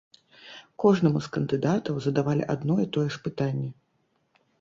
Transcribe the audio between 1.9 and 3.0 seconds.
задавалі адно і